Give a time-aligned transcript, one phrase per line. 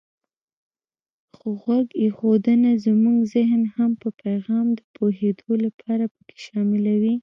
[1.35, 7.15] خو غوږ ایښودنه زمونږ زهن هم په پیغام د پوهېدو لپاره پکې شاملوي.